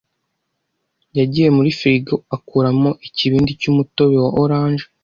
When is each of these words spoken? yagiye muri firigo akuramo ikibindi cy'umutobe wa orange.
yagiye 1.17 1.49
muri 1.57 1.69
firigo 1.79 2.15
akuramo 2.35 2.89
ikibindi 3.07 3.51
cy'umutobe 3.61 4.15
wa 4.25 4.31
orange. 4.43 4.83